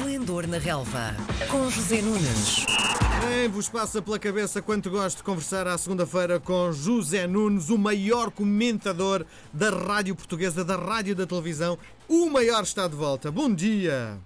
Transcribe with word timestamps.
Esplendor 0.00 0.46
na 0.46 0.56
Relva, 0.56 1.14
com 1.50 1.68
José 1.68 2.00
Nunes. 2.00 2.64
Bem, 3.22 3.48
vos 3.50 3.68
passa 3.68 4.00
pela 4.00 4.18
cabeça 4.18 4.62
quanto 4.62 4.88
gosto 4.88 5.18
de 5.18 5.22
conversar 5.22 5.66
à 5.66 5.76
segunda-feira 5.76 6.40
com 6.40 6.72
José 6.72 7.26
Nunes, 7.26 7.68
o 7.68 7.76
maior 7.76 8.30
comentador 8.30 9.26
da 9.52 9.68
rádio 9.68 10.16
portuguesa, 10.16 10.64
da 10.64 10.76
rádio 10.76 11.14
da 11.14 11.26
televisão. 11.26 11.78
O 12.08 12.30
maior 12.30 12.62
está 12.62 12.88
de 12.88 12.96
volta. 12.96 13.30
Bom 13.30 13.54
dia. 13.54 14.18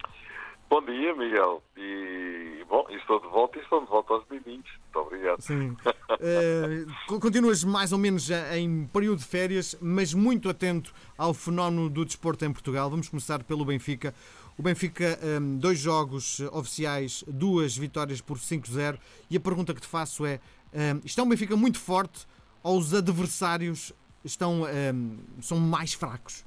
Bom 0.71 0.81
dia, 0.81 1.13
Miguel. 1.17 1.60
E, 1.77 2.65
bom, 2.69 2.87
estou 2.91 3.19
de 3.19 3.27
volta 3.27 3.59
e 3.59 3.63
estou 3.63 3.81
de 3.81 3.87
volta 3.88 4.15
aos 4.15 4.25
miminhos. 4.31 4.71
Muito 4.95 5.06
obrigado. 5.09 5.41
Sim. 5.41 5.77
Uh, 6.11 7.21
continuas 7.21 7.65
mais 7.65 7.93
ou 7.93 7.99
menos 7.99 8.31
em 8.31 8.87
período 8.93 9.19
de 9.19 9.25
férias, 9.25 9.77
mas 9.81 10.15
muito 10.15 10.49
atento 10.49 10.95
ao 11.19 11.35
fenómeno 11.35 11.91
do 11.91 12.04
desporto 12.04 12.45
em 12.45 12.53
Portugal. 12.53 12.88
Vamos 12.88 13.09
começar 13.09 13.43
pelo 13.43 13.65
Benfica. 13.65 14.15
O 14.57 14.63
Benfica, 14.63 15.19
um, 15.23 15.59
dois 15.59 15.79
jogos 15.79 16.41
oficiais, 16.52 17.25
duas 17.27 17.77
vitórias 17.77 18.21
por 18.21 18.37
5-0. 18.37 18.99
E 19.29 19.37
a 19.37 19.41
pergunta 19.41 19.75
que 19.75 19.81
te 19.81 19.87
faço 19.87 20.25
é: 20.25 20.41
um, 20.73 21.01
isto 21.05 21.21
é 21.21 21.25
um 21.25 21.29
Benfica 21.29 21.57
muito 21.57 21.81
forte 21.81 22.27
ou 22.62 22.79
os 22.79 22.95
adversários 22.95 23.93
estão, 24.25 24.62
um, 24.62 25.19
são 25.41 25.59
mais 25.59 25.93
fracos? 25.93 26.45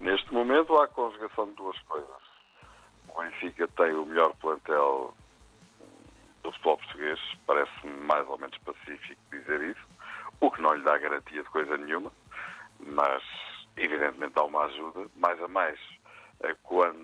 Neste 0.00 0.32
momento 0.32 0.74
há 0.76 0.84
a 0.84 0.88
conjugação 0.88 1.46
de 1.48 1.54
duas 1.54 1.78
coisas. 1.82 2.08
O 3.08 3.20
Benfica 3.20 3.68
tem 3.76 3.92
o 3.92 4.06
melhor 4.06 4.34
plantel 4.36 5.14
do 6.42 6.52
futebol 6.52 6.78
português, 6.78 7.20
parece-me 7.46 7.92
mais 8.06 8.26
ou 8.28 8.38
menos 8.38 8.56
pacífico 8.58 9.20
dizer 9.30 9.60
isso, 9.70 9.86
o 10.40 10.50
que 10.50 10.62
não 10.62 10.72
lhe 10.74 10.82
dá 10.82 10.96
garantia 10.96 11.42
de 11.42 11.50
coisa 11.50 11.76
nenhuma, 11.76 12.12
mas 12.80 13.22
evidentemente 13.76 14.34
dá 14.34 14.44
uma 14.44 14.64
ajuda, 14.64 15.06
mais 15.16 15.42
a 15.42 15.48
mais 15.48 15.78
eh, 16.40 16.56
quando 16.62 16.97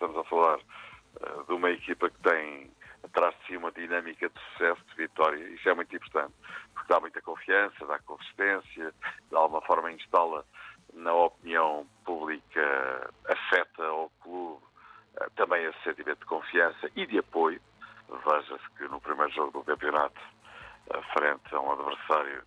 estamos 0.00 0.16
a 0.16 0.24
falar 0.24 0.58
eh, 0.58 1.42
de 1.46 1.52
uma 1.52 1.70
equipa 1.70 2.08
que 2.08 2.18
tem 2.20 2.72
atrás 3.04 3.34
de 3.40 3.46
si 3.46 3.56
uma 3.58 3.70
dinâmica 3.70 4.30
de 4.30 4.40
sucesso, 4.40 4.82
de 4.88 4.94
vitória. 4.94 5.44
Isso 5.50 5.68
é 5.68 5.74
muito 5.74 5.94
importante, 5.94 6.32
porque 6.72 6.90
dá 6.90 6.98
muita 7.00 7.20
confiança, 7.20 7.84
dá 7.84 7.98
consistência, 8.00 8.94
de 9.28 9.36
alguma 9.36 9.60
forma 9.60 9.92
instala 9.92 10.44
na 10.94 11.12
opinião 11.12 11.86
pública, 12.04 13.10
afeta 13.28 13.84
ao 13.84 14.10
clube 14.22 14.64
eh, 15.20 15.28
também 15.36 15.64
esse 15.66 15.82
sentimento 15.82 16.20
de 16.20 16.26
confiança 16.26 16.90
e 16.96 17.06
de 17.06 17.18
apoio. 17.18 17.60
Veja-se 18.08 18.70
que 18.78 18.88
no 18.88 19.00
primeiro 19.02 19.30
jogo 19.32 19.52
do 19.52 19.64
campeonato, 19.64 20.18
frente 21.12 21.54
a 21.54 21.60
um 21.60 21.70
adversário 21.70 22.42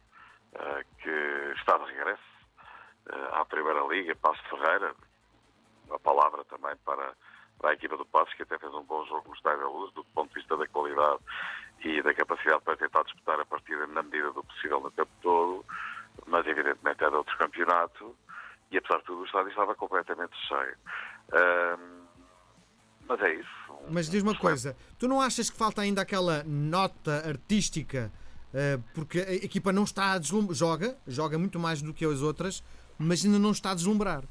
que 1.02 1.54
está 1.56 1.78
de 1.78 1.86
regresso 1.86 2.22
à 3.32 3.46
Primeira 3.46 3.80
Liga, 3.88 4.14
Passo 4.18 4.44
Ferreira, 4.50 4.94
uma 5.88 6.00
palavra 6.00 6.44
também 6.46 6.76
para, 6.84 7.14
para 7.60 7.72
a 7.72 7.74
equipa 7.74 7.98
do 7.98 8.06
Passos, 8.06 8.34
que 8.34 8.44
até 8.44 8.58
fez 8.58 8.74
um 8.74 8.84
bom 8.84 9.06
jogo 9.06 9.30
no 9.30 9.36
Estádio 9.36 9.62
da 9.62 9.70
Luz, 9.70 9.94
do 9.94 10.04
ponto 10.06 10.30
de 10.30 10.36
vista 10.36 10.58
da 10.58 10.68
qualidade 10.68 11.20
e 11.84 12.02
da 12.02 12.14
capacidade 12.14 12.62
para 12.64 12.78
tentar 12.78 13.04
disputar 13.04 13.40
a 13.40 13.46
partida 13.46 13.88
na 13.88 14.04
medida 14.04 14.32
do 14.32 14.44
possível 14.44 14.80
no 14.80 14.92
tempo 14.92 15.12
todo, 15.22 15.66
mas 16.28 16.46
evidentemente 16.48 17.04
é 17.04 17.10
de 17.10 17.16
outro 17.16 17.38
campeonato 17.38 18.16
e 18.72 18.78
apesar 18.78 18.98
de 19.00 19.04
tudo 19.06 19.22
o 19.22 19.26
estádio 19.26 19.50
estava 19.50 19.76
completamente 19.76 20.36
cheio. 20.48 20.76
Um, 21.34 22.04
mas 23.08 23.22
é 23.22 23.36
isso. 23.36 23.64
Mas 23.90 24.10
diz 24.10 24.24
uma 24.24 24.36
coisa, 24.36 24.76
tu 24.98 25.08
não 25.08 25.22
achas 25.22 25.50
que 25.50 25.58
falta 25.58 25.82
ainda 25.82 26.02
aquela 26.02 26.44
nota 26.44 27.28
artística? 27.28 28.12
Uh, 28.54 28.82
porque 28.94 29.20
a 29.20 29.34
equipa 29.34 29.72
não 29.72 29.84
está 29.84 30.14
a 30.14 30.18
deslumbrar, 30.18 30.56
joga, 30.56 30.98
joga 31.08 31.38
muito 31.38 31.60
mais 31.60 31.82
do 31.82 31.94
que 31.94 32.06
as 32.06 32.22
outras, 32.22 32.64
mas 32.98 33.26
ainda 33.26 33.40
não 33.40 33.52
está 33.52 33.72
a 33.72 33.76
deslumbrar. 33.76 34.24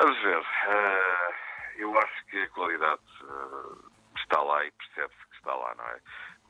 Vamos 0.00 0.22
ver. 0.22 0.38
Uh, 0.38 1.33
eu 1.76 1.98
acho 1.98 2.26
que 2.26 2.42
a 2.42 2.48
qualidade 2.50 3.02
uh, 3.22 3.90
está 4.16 4.40
lá 4.42 4.64
e 4.64 4.70
percebe-se 4.72 5.26
que 5.30 5.36
está 5.36 5.54
lá, 5.54 5.74
não 5.74 5.84
é? 5.86 6.00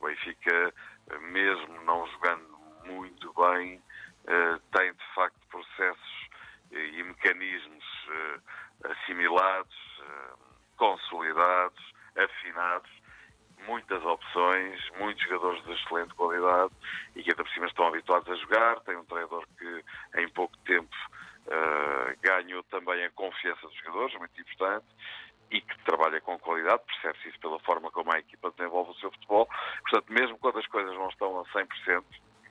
O 0.01 0.07
Benfica, 0.07 0.75
mesmo 1.21 1.83
não 1.83 2.07
jogando 2.09 2.59
muito 2.85 3.33
bem, 3.35 3.83
uh, 4.25 4.61
tem 4.77 4.93
de 4.93 5.15
facto 5.15 5.47
processos 5.49 6.29
e 6.71 7.03
mecanismos 7.03 7.85
assimilados, 8.83 10.03
consolidados, 10.77 11.95
afinados, 12.17 12.91
muitas 13.67 14.05
opções, 14.05 14.81
muitos 14.99 15.23
jogadores 15.25 15.63
de 15.65 15.73
excelente 15.73 16.15
qualidade 16.15 16.73
e 17.15 17.23
que 17.23 17.31
ainda 17.31 17.45
por 17.45 17.53
cima 17.53 17.67
estão 17.67 17.87
habituados 17.87 18.29
a 18.29 18.37
jogar. 18.37 18.81
Tem 18.81 18.97
um 18.97 19.05
treinador 19.05 19.47
que 19.59 19.85
em 20.17 20.29
pouco 20.31 20.57
tempo 20.59 20.95
confiança 23.35 23.67
dos 23.67 23.77
jogadores, 23.77 24.15
muito 24.19 24.41
importante, 24.41 24.87
e 25.51 25.61
que 25.61 25.79
trabalha 25.85 26.21
com 26.21 26.39
qualidade, 26.39 26.83
percebe-se 26.87 27.29
isso 27.29 27.41
pela 27.41 27.59
forma 27.61 27.91
como 27.91 28.13
a 28.13 28.19
equipa 28.19 28.51
desenvolve 28.51 28.93
o 28.93 28.95
seu 28.95 29.11
futebol. 29.13 29.49
Portanto, 29.83 30.13
mesmo 30.13 30.39
quando 30.39 30.59
as 30.59 30.67
coisas 30.67 30.95
não 30.95 31.09
estão 31.09 31.39
a 31.41 31.45
100%, 31.45 32.05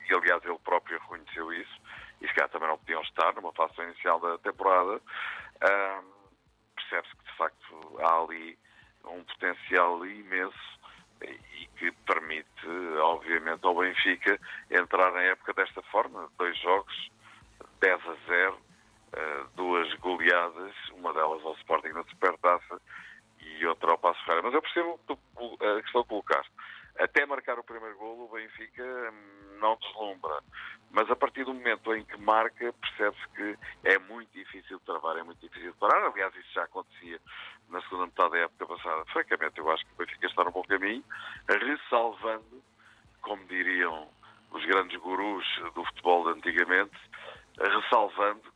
e 0.08 0.14
aliás 0.14 0.44
ele 0.44 0.58
próprio 0.58 0.98
reconheceu 1.00 1.52
isso, 1.52 1.80
e 2.20 2.28
se 2.28 2.34
calhar 2.34 2.50
também 2.50 2.68
não 2.68 2.78
podiam 2.78 3.02
estar 3.02 3.34
numa 3.34 3.52
fase 3.52 3.80
inicial 3.82 4.20
da 4.20 4.38
temporada, 4.38 4.96
uh, 4.96 6.04
percebe-se 6.76 7.16
que 7.16 7.24
de 7.24 7.36
facto 7.36 8.00
há 8.00 8.22
ali 8.22 8.58
um 9.04 9.24
potencial 9.24 10.06
imenso 10.06 10.74
e 11.22 11.66
que 11.78 11.90
permite, 12.06 12.66
obviamente, 13.00 13.64
ao 13.64 13.74
Benfica 13.74 14.38
entrar 14.70 15.10
na 15.12 15.22
época 15.22 15.54
desta 15.54 15.82
forma, 15.82 16.30
dois 16.38 16.56
jogos, 16.60 17.10
10 17.80 18.08
a 18.08 18.14
0, 18.26 18.58
eh, 19.16 19.44
duas 19.54 19.92
goleadas, 19.94 20.74
uma 20.92 21.12
delas 21.12 21.44
ao 21.44 21.54
Sporting 21.54 21.88
na 21.88 22.02
Supertaça 22.04 22.80
e 23.38 23.64
outra 23.66 23.92
ao 23.92 23.98
Passo 23.98 24.18
Ferreira. 24.24 24.42
Mas 24.42 24.54
eu 24.54 24.62
percebo 24.62 25.00
a 25.08 25.82
questão 25.82 26.02
que 26.02 26.08
colocaste. 26.08 26.52
Até 26.98 27.24
marcar 27.26 27.58
o 27.58 27.64
primeiro 27.64 27.96
golo, 27.96 28.24
o 28.24 28.28
Benfica 28.28 28.82
hum, 28.82 29.58
não 29.60 29.76
deslumbra. 29.76 30.40
Mas 30.90 31.10
a 31.10 31.16
partir 31.16 31.44
do 31.44 31.54
momento 31.54 31.94
em 31.94 32.04
que 32.04 32.16
marca, 32.20 32.72
percebe-se 32.72 33.28
que 33.30 33.58
é 33.84 33.98
muito 33.98 34.32
difícil 34.32 34.78
de 34.78 34.84
travar, 34.84 35.16
é 35.16 35.22
muito 35.22 35.40
difícil 35.40 35.72
de 35.72 35.78
parar. 35.78 36.06
Aliás, 36.06 36.34
isso 36.36 36.52
já 36.52 36.64
acontecia 36.64 37.20
na 37.68 37.80
segunda 37.82 38.06
metade 38.06 38.30
da 38.30 38.38
época 38.38 38.66
passada. 38.66 39.04
Francamente, 39.06 39.58
eu 39.58 39.70
acho 39.70 39.84
que 39.86 39.92
o 39.92 39.96
Benfica 39.96 40.26
está 40.26 40.44
no 40.44 40.52
bom 40.52 40.62
caminho, 40.62 41.04
ressalvando, 41.48 42.62
como 43.22 43.44
diriam 43.46 44.08
os 44.52 44.64
grandes 44.66 44.96
gurus 45.00 45.44
do 45.74 45.84
futebol 45.84 46.24
de 46.24 46.38
antigamente, 46.38 46.96
ressalvando 47.58 48.53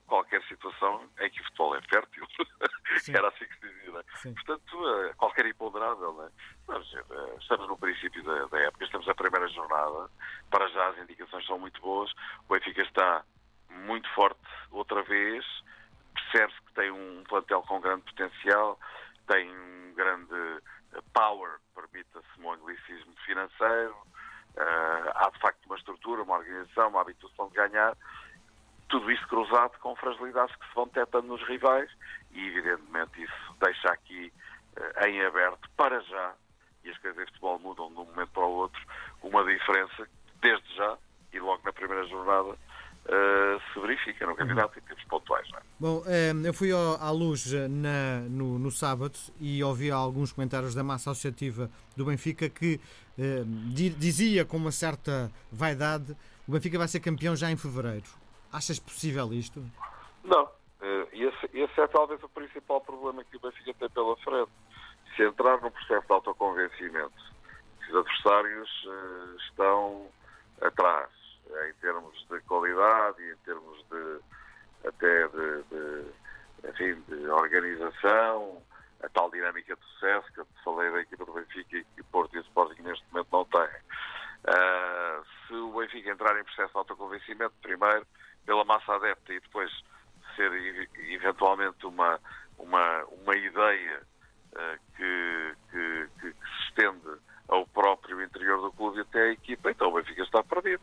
situação 0.79 1.09
em 1.21 1.31
que 1.31 1.41
o 1.41 1.45
futebol 1.45 1.77
é 1.77 1.83
fértil. 1.83 2.27
Era 3.15 3.29
assim 3.29 3.45
que 3.45 3.55
se 3.55 3.61
dizia. 3.61 4.01
É? 4.01 4.33
Portanto, 4.33 4.89
eh, 4.89 5.13
qualquer 5.17 5.47
imponderável. 5.47 6.25
É? 6.25 6.73
Eh, 6.73 7.37
estamos 7.41 7.69
no 7.69 7.77
princípio 7.77 8.23
da, 8.23 8.47
da, 8.47 8.59
época, 8.61 8.85
estamos 8.85 9.07
na 9.07 9.15
primeira 9.15 9.49
jornada. 9.49 10.11
Para 10.51 10.69
já 10.69 10.89
as 10.89 10.99
indicações 10.99 11.47
são 11.47 11.59
muito 11.59 11.81
boas. 11.81 12.11
O 12.49 12.55
Benfica 12.55 12.83
está 12.83 13.25
muito 13.71 14.09
forte 14.15 14.41
outra 14.71 15.03
vez. 15.03 15.45
Percebe-se 16.15 16.61
que 16.63 16.73
tem 16.75 16.91
um 16.91 17.25
plantel 17.29 17.63
com 17.63 17.81
grande 17.81 18.03
potencial, 18.03 18.79
tem 19.27 19.51
um 19.51 19.95
grande 19.95 20.35
eh, 20.95 21.01
power, 21.13 21.59
permita-se 21.75 22.41
um 22.41 22.53
anglicismo 22.53 23.15
financeiro. 23.25 23.97
Uh, 24.57 25.11
há 25.15 25.31
de 25.31 25.39
facto 25.39 25.65
uma 25.67 25.77
estrutura, 25.77 26.23
uma 26.25 26.39
organização, 26.39 26.89
uma 26.89 27.03
habituação 27.03 27.49
de 27.49 27.55
ganhar 27.55 27.97
tudo 28.89 29.11
isso 29.11 29.27
cruzado 29.29 29.73
com 29.81 29.95
fragilidades 29.97 30.55
que 30.57 30.67
se 30.67 30.75
vão 30.75 30.87
detectando 30.87 31.29
nos 31.29 31.43
rivais 31.47 31.91
e, 32.33 32.49
evidentemente, 32.49 33.23
isso 33.23 33.55
deixa 33.61 33.89
aqui 33.91 34.33
uh, 34.77 35.07
em 35.07 35.21
aberto, 35.23 35.69
para 35.77 36.01
já, 36.01 36.35
e 36.85 36.91
as 36.91 36.99
coisas 36.99 37.19
de 37.27 37.33
futebol 37.33 37.59
mudam 37.59 37.89
de 37.89 38.01
um 38.01 38.05
momento 38.05 38.31
para 38.31 38.45
o 38.45 38.51
outro, 38.51 38.81
uma 39.23 39.45
diferença 39.45 40.09
desde 40.41 40.77
já 40.77 40.97
e 41.33 41.39
logo 41.41 41.63
na 41.65 41.73
primeira 41.73 42.07
jornada 42.07 42.51
uh, 42.51 43.73
se 43.73 43.81
verifica 43.81 44.27
no 44.27 44.35
campeonato 44.35 44.79
em 44.79 44.83
termos 44.83 45.05
pontuais. 45.05 45.49
É? 45.55 45.61
Bom, 45.79 46.03
eh, 46.07 46.33
eu 46.45 46.55
fui 46.55 46.71
à 46.73 47.11
luz 47.11 47.53
na, 47.53 48.21
no, 48.29 48.59
no, 48.59 48.71
sábado 48.71 49.19
e 49.41 49.63
ouvi 49.63 49.91
alguns 49.91 50.33
comentários 50.33 50.75
da 50.75 50.83
massa 50.83 51.11
associativa 51.11 51.71
do 51.97 52.05
Benfica 52.05 52.49
que 52.49 52.81
dizia 53.75 54.45
com 54.45 54.57
uma 54.57 54.71
certa 54.71 55.29
vaidade 55.51 56.17
o 56.49 56.53
Benfica 56.53 56.79
vai 56.79 56.89
ser 56.89 57.01
campeão 57.01 57.37
já 57.37 57.51
em 57.51 57.57
fevereiro. 57.59 58.07
Achas 58.53 58.79
possível 58.79 59.33
isto? 59.33 59.63
Não. 60.25 60.49
Eh, 60.81 61.09
esse, 61.13 61.57
esse, 61.57 61.81
é 61.81 61.87
talvez 61.89 62.23
o 62.23 62.29
principal 62.29 62.81
problema 62.81 63.25
que 63.25 63.37
o 63.37 63.41
Benfica 63.41 63.75
tem 63.75 63.91
pela 63.91 64.17
frente. 64.17 64.51
Se 65.17 65.25
entrar 65.25 65.61
num 65.61 65.71
processo 65.71 66.07
de 66.07 66.13
autoconvencimento, 66.13 67.13
os 67.89 67.97
adversários 67.97 68.85
uh, 68.85 69.37
estão 69.39 70.09
atrás, 70.61 71.11
em 71.69 71.73
termos 71.81 72.27
de 72.31 72.41
qualidade 72.43 73.23
em 73.23 73.37
termos 73.39 73.85
de 73.91 74.21
até 74.87 75.29
de, 75.29 75.63
de, 75.65 76.69
enfim, 76.69 77.03
de 77.09 77.27
organização, 77.29 78.63
a 79.03 79.09
tal 79.09 79.31
dinâmica 79.31 79.75
de 79.75 79.83
sucesso 79.93 80.33
que 80.33 80.41
eu 80.41 80.45
te 80.45 80.65
falei 80.65 80.91
da 80.91 81.01
equipa 81.01 81.25
do 81.25 81.33
Benfica 81.33 81.77
e 81.77 81.85
que 81.85 82.03
Porto 82.05 82.37
e 82.37 82.41
Sporting 82.41 82.83
neste 82.83 83.05
momento 83.13 83.29
não 83.33 83.45
têm. 83.47 83.81
Ah, 84.47 85.23
se 85.47 85.55
o 85.55 85.73
Benfica 85.73 86.11
entrar 86.11 86.39
em 86.39 86.45
processo 86.45 86.73
de 86.73 86.79
autoconvencimento, 86.79 87.55
primeiro 87.63 88.07
pela 88.47 88.65
massa 88.65 88.95
adepta 88.95 89.33
e 89.33 89.41
depois 89.41 89.71
ser 90.35 90.51
eventualmente 91.11 91.85
uma, 91.85 92.19
uma, 92.59 93.05
uma 93.05 93.37
ideia 93.37 94.03
uh, 94.53 94.97
que, 94.97 95.55
que, 95.71 96.09
que, 96.21 96.33
se 96.33 96.69
estende 96.69 97.21
ao 97.49 97.67
próprio 97.67 98.23
interior 98.23 98.61
do 98.63 98.73
clube 98.73 98.99
e 98.99 99.01
até 99.03 99.23
à 99.23 99.33
equipa, 99.33 99.71
então 99.71 99.89
o 99.89 99.93
Benfica 99.93 100.23
está 100.23 100.43
perdido. 100.43 100.83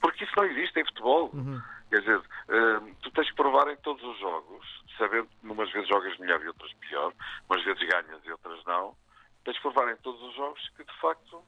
Porque 0.00 0.24
isso 0.24 0.32
não 0.36 0.44
existe 0.44 0.78
em 0.80 0.84
futebol. 0.84 1.30
Uhum. 1.32 1.60
Quer 1.88 2.00
dizer, 2.00 2.20
ah, 2.48 2.80
tu 3.02 3.10
tens 3.10 3.28
que 3.28 3.36
provar 3.36 3.68
em 3.68 3.76
todos 3.78 4.02
os 4.02 4.18
jogos, 4.20 4.84
sabendo 4.96 5.26
que 5.26 5.46
umas 5.48 5.70
vezes 5.72 5.88
jogas 5.88 6.16
melhor 6.18 6.40
e 6.40 6.46
outras 6.46 6.72
pior, 6.74 7.12
umas 7.48 7.64
vezes 7.64 7.88
ganhas 7.88 8.24
e 8.24 8.30
outras 8.30 8.64
não, 8.64 8.94
tens 9.44 9.56
que 9.56 9.62
provar 9.62 9.92
em 9.92 9.96
todos 9.96 10.22
os 10.22 10.34
jogos 10.36 10.68
que 10.76 10.84
de 10.84 11.00
facto 11.00 11.42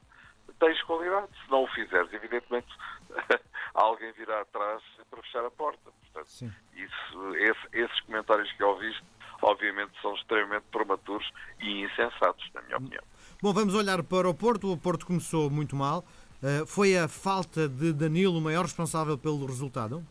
tens 0.59 0.81
qualidade. 0.83 1.27
Se 1.43 1.51
não 1.51 1.63
o 1.63 1.67
fizeres, 1.67 2.11
evidentemente 2.13 2.67
alguém 3.73 4.11
virá 4.13 4.41
atrás 4.41 4.81
para 5.09 5.21
fechar 5.21 5.45
a 5.45 5.51
porta. 5.51 5.91
Portanto, 6.13 6.53
isso, 6.75 7.35
esse, 7.35 7.67
esses 7.73 7.99
comentários 8.01 8.51
que 8.53 8.63
ouviste, 8.63 9.03
obviamente, 9.41 9.91
são 10.01 10.13
extremamente 10.15 10.65
prematuros 10.71 11.29
e 11.59 11.81
insensatos, 11.81 12.49
na 12.53 12.61
minha 12.61 12.77
opinião. 12.77 13.03
Bom, 13.41 13.53
vamos 13.53 13.73
olhar 13.75 14.01
para 14.03 14.29
o 14.29 14.33
Porto. 14.33 14.71
O 14.71 14.77
Porto 14.77 15.05
começou 15.05 15.49
muito 15.49 15.75
mal. 15.75 16.03
Uh, 16.41 16.65
foi 16.65 16.97
a 16.97 17.07
falta 17.07 17.69
de 17.69 17.93
Danilo 17.93 18.37
o 18.37 18.41
maior 18.41 18.63
responsável 18.63 19.17
pelo 19.17 19.45
resultado? 19.45 20.03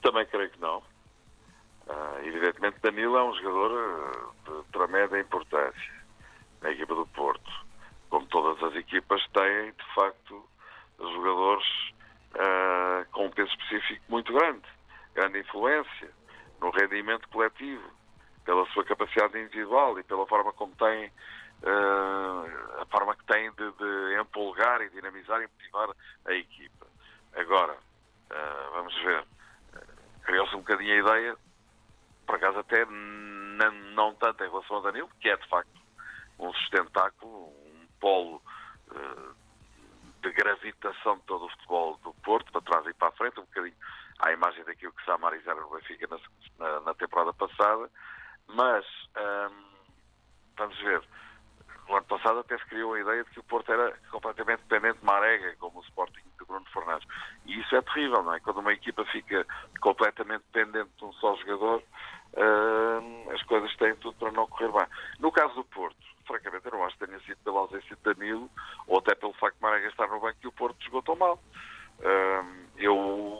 Também 0.00 0.24
creio 0.26 0.50
que 0.50 0.60
não. 0.60 0.78
Uh, 0.78 2.18
evidentemente, 2.22 2.76
Danilo 2.82 3.16
é 3.16 3.24
um 3.24 3.34
jogador 3.34 3.72
ah, 3.72 4.50
de 4.50 4.72
tremenda 4.72 5.18
importância 5.18 5.92
na 6.60 6.70
equipa 6.70 6.94
do 6.94 7.06
Porto. 7.06 7.67
Como 8.10 8.26
todas 8.26 8.62
as 8.62 8.74
equipas 8.76 9.22
têm, 9.28 9.72
de 9.72 9.94
facto, 9.94 10.48
jogadores 10.98 11.66
uh, 12.34 13.10
com 13.12 13.26
um 13.26 13.30
peso 13.30 13.50
específico 13.50 14.02
muito 14.08 14.32
grande, 14.32 14.66
grande 15.14 15.40
influência 15.40 16.10
no 16.60 16.70
rendimento 16.70 17.28
coletivo, 17.28 17.90
pela 18.44 18.66
sua 18.68 18.84
capacidade 18.84 19.38
individual 19.38 19.98
e 19.98 20.02
pela 20.02 20.26
forma 20.26 20.52
como 20.54 20.74
tem 20.76 21.06
uh, 21.62 22.80
a 22.80 22.86
forma 22.86 23.14
que 23.14 23.24
tem 23.26 23.50
de, 23.52 23.72
de, 23.72 24.20
empolgar 24.20 24.80
e 24.80 24.90
dinamizar 24.90 25.40
e 25.42 25.46
motivar 25.46 25.90
a 26.26 26.32
equipa. 26.32 26.86
Agora, 27.36 27.74
uh, 27.74 28.72
vamos 28.72 28.94
ver, 29.02 29.24
criou-se 30.24 30.54
um 30.56 30.60
bocadinho 30.60 30.94
a 30.94 31.10
ideia, 31.10 31.36
por 32.26 32.36
acaso 32.36 32.58
até 32.58 32.84
não, 32.86 33.70
não 33.94 34.14
tanto 34.14 34.44
em 34.44 34.48
relação 34.48 34.78
a 34.78 34.80
Danilo, 34.80 35.10
que 35.20 35.28
é 35.28 35.36
de 35.36 35.48
facto 35.48 35.78
um 36.38 36.52
sustentáculo, 36.54 37.52
polo 38.00 38.42
uh, 38.90 39.34
de 40.22 40.32
gravitação 40.32 41.16
de 41.16 41.22
todo 41.22 41.44
o 41.44 41.50
futebol 41.50 41.98
do 42.02 42.12
Porto, 42.24 42.50
para 42.52 42.60
trás 42.62 42.86
e 42.86 42.94
para 42.94 43.08
a 43.08 43.12
frente, 43.12 43.40
um 43.40 43.44
bocadinho 43.44 43.76
à 44.18 44.32
imagem 44.32 44.64
daquilo 44.64 44.92
que 44.92 45.04
Samaris 45.04 45.46
era 45.46 45.60
no 45.60 45.70
Benfica 45.70 46.08
na, 46.08 46.18
na, 46.58 46.80
na, 46.80 46.94
temporada 46.94 47.32
passada, 47.32 47.90
mas 48.48 48.84
um, 49.16 49.64
vamos 50.56 50.78
ver, 50.78 51.02
no 51.88 51.96
ano 51.96 52.06
passado 52.06 52.40
até 52.40 52.58
se 52.58 52.66
criou 52.66 52.94
a 52.94 53.00
ideia 53.00 53.24
de 53.24 53.30
que 53.30 53.40
o 53.40 53.44
Porto 53.44 53.72
era 53.72 53.96
completamente 54.10 54.62
dependente 54.62 54.98
de 54.98 55.04
Marega, 55.04 55.56
como 55.58 55.78
o 55.78 55.82
Sporting 55.82 56.22
de 56.38 56.44
Bruno 56.44 56.66
Fernandes. 56.72 57.08
E 57.46 57.60
isso 57.60 57.74
é 57.76 57.82
terrível, 57.82 58.22
não 58.22 58.34
é? 58.34 58.40
Quando 58.40 58.58
uma 58.58 58.72
equipa 58.72 59.04
fica 59.06 59.46
completamente 59.80 60.44
dependente 60.52 60.90
de 60.98 61.04
um 61.04 61.12
só 61.14 61.34
jogador, 61.36 61.82
uh, 62.34 63.30
as 63.32 63.42
coisas 63.44 63.74
têm 63.76 63.94
tudo 63.96 64.16
para 64.18 64.32
não 64.32 64.46
correr 64.48 64.70
bem. 64.72 64.86
No 65.20 65.32
caso 65.32 65.54
do 65.54 65.64
Porto, 65.64 65.96
francamente, 66.28 66.66
eu 66.66 66.72
não 66.72 66.84
acho 66.84 66.96
que 66.96 67.06
tenha 67.06 67.18
sido 67.20 67.38
pela 67.38 67.60
ausência 67.60 67.96
de 67.96 68.02
Danilo 68.02 68.48
ou 68.86 68.98
até 68.98 69.16
pelo 69.16 69.32
facto 69.32 69.56
de 69.56 69.62
Marega 69.62 69.88
estar 69.88 70.06
no 70.06 70.20
banco 70.20 70.38
que 70.38 70.46
o 70.46 70.52
Porto 70.52 70.84
jogou 70.84 71.02
tão 71.02 71.16
mal. 71.16 71.42
Eu 72.76 73.36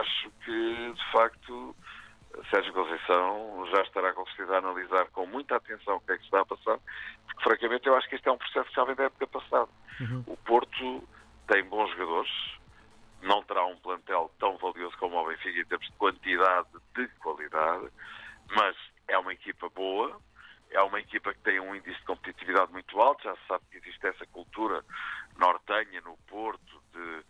acho 0.00 0.30
que, 0.44 0.92
de 0.92 1.12
facto, 1.12 1.76
Sérgio 2.50 2.72
Conceição 2.72 3.66
já 3.74 3.82
estará 3.82 4.12
com 4.14 4.24
certeza 4.28 4.54
a 4.54 4.58
analisar 4.58 5.06
com 5.10 5.26
muita 5.26 5.56
atenção 5.56 5.96
o 5.96 6.00
que 6.00 6.12
é 6.12 6.16
que 6.16 6.24
está 6.24 6.40
a 6.40 6.46
passar, 6.46 6.78
porque, 7.26 7.42
francamente, 7.42 7.86
eu 7.86 7.94
acho 7.96 8.08
que 8.08 8.14
este 8.14 8.28
é 8.28 8.32
um 8.32 8.38
processo 8.38 8.68
que 8.70 8.76
já 8.76 8.84
vem 8.84 8.94
da 8.94 9.04
época 9.04 9.26
passada. 9.26 9.68
Uhum. 10.00 10.24
O 10.26 10.36
Porto 10.38 11.06
tem 11.48 11.64
bons 11.64 11.90
jogadores, 11.90 12.30
não 13.20 13.42
terá 13.42 13.66
um 13.66 13.76
plantel 13.76 14.30
tão 14.38 14.56
valioso 14.56 14.96
como 14.98 15.18
o 15.18 15.26
Benfica 15.26 15.60
em 15.60 15.64
termos 15.64 15.86
de 15.86 15.92
quantidade 15.94 16.68
de 16.94 17.06
qualidade, 17.18 17.88
mas 18.56 18.76
é 19.08 19.18
uma 19.18 19.32
equipa 19.32 19.68
boa, 19.68 20.18
é 20.72 20.82
uma 20.82 21.00
equipa 21.00 21.32
que 21.32 21.40
tem 21.40 21.60
um 21.60 21.74
índice 21.74 21.98
de 21.98 22.04
competitividade 22.04 22.72
muito 22.72 23.00
alto, 23.00 23.24
já 23.24 23.34
se 23.36 23.46
sabe 23.46 23.64
que 23.70 23.78
existe 23.78 24.06
essa 24.06 24.26
cultura 24.26 24.84
nortenha 25.36 26.00
no 26.00 26.16
Porto 26.28 26.82
de 26.92 27.24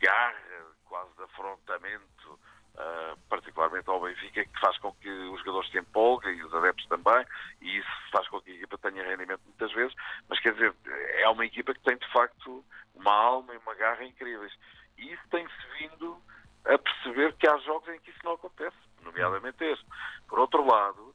garra, 0.00 0.66
quase 0.84 1.14
de 1.16 1.22
afrontamento, 1.22 2.40
uh, 2.74 3.18
particularmente 3.28 3.88
ao 3.88 4.00
Benfica, 4.00 4.44
que 4.44 4.60
faz 4.60 4.76
com 4.78 4.92
que 4.94 5.08
os 5.08 5.38
jogadores 5.40 5.70
se 5.70 5.78
empolguem 5.78 6.36
e 6.36 6.44
os 6.44 6.54
adeptos 6.54 6.86
também, 6.86 7.24
e 7.60 7.78
isso 7.78 7.88
faz 8.10 8.28
com 8.28 8.40
que 8.40 8.50
a 8.50 8.54
equipa 8.54 8.78
tenha 8.78 9.04
rendimento 9.04 9.42
muitas 9.44 9.72
vezes, 9.72 9.94
mas 10.28 10.40
quer 10.40 10.52
dizer, 10.52 10.74
é 10.86 11.28
uma 11.28 11.46
equipa 11.46 11.74
que 11.74 11.80
tem 11.80 11.96
de 11.96 12.12
facto 12.12 12.64
uma 12.94 13.12
alma 13.12 13.54
e 13.54 13.58
uma 13.58 13.74
garra 13.74 14.04
incríveis. 14.04 14.52
E 14.96 15.12
isso 15.12 15.22
tem-se 15.30 15.78
vindo 15.78 16.20
a 16.64 16.76
perceber 16.78 17.32
que 17.34 17.48
há 17.48 17.56
jogos 17.58 17.88
em 17.88 18.00
que 18.00 18.10
isso 18.10 18.20
não 18.24 18.32
acontece, 18.32 18.76
nomeadamente 19.02 19.64
este. 19.64 19.86
Por 20.28 20.38
outro 20.38 20.64
lado, 20.64 21.14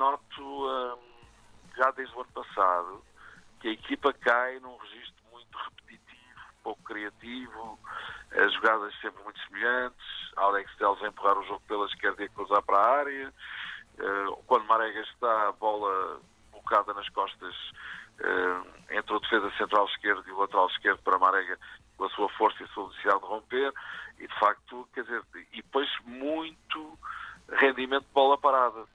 noto 0.00 0.42
hum, 0.42 0.98
já 1.76 1.90
desde 1.90 2.16
o 2.16 2.22
ano 2.22 2.32
passado 2.32 3.04
que 3.60 3.68
a 3.68 3.72
equipa 3.72 4.12
cai 4.14 4.58
num 4.60 4.76
registro 4.78 5.22
muito 5.30 5.58
repetitivo, 5.58 6.40
pouco 6.62 6.82
criativo, 6.84 7.78
as 8.32 8.52
jogadas 8.54 8.98
sempre 9.02 9.22
muito 9.22 9.38
semelhantes, 9.46 10.32
Alex 10.36 10.74
Teles 10.76 11.02
a 11.02 11.08
empurrar 11.08 11.38
o 11.38 11.44
jogo 11.44 11.62
pela 11.68 11.86
esquerda 11.86 12.22
e 12.22 12.26
a 12.26 12.30
cruzar 12.30 12.62
para 12.62 12.78
a 12.78 12.98
área, 13.00 13.34
uh, 13.98 14.36
quando 14.46 14.64
Marega 14.64 15.00
está 15.00 15.48
a 15.48 15.52
bola 15.52 16.20
colocada 16.50 16.94
nas 16.94 17.08
costas 17.10 17.54
uh, 18.20 18.66
entre 18.90 19.14
o 19.14 19.20
defesa 19.20 19.50
central 19.58 19.84
esquerdo 19.86 20.26
e 20.26 20.32
o 20.32 20.38
lateral 20.38 20.68
esquerdo 20.68 21.02
para 21.02 21.18
Marega 21.18 21.58
com 21.98 22.04
a 22.04 22.10
sua 22.10 22.30
força 22.30 22.62
e 22.62 22.64
a 22.64 22.68
sua 22.68 22.84
velocidade 22.84 23.20
de 23.20 23.26
romper 23.26 23.74
e 24.18 24.26
de 24.26 24.38
facto, 24.38 24.88
quer 24.94 25.02
dizer, 25.02 25.22
e 25.52 25.56
depois 25.56 25.88
muito 26.04 26.98
rendimento 27.50 28.06
de 28.06 28.12
bola 28.14 28.38
parada 28.38 28.86